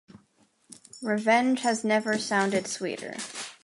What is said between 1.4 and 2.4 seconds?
has never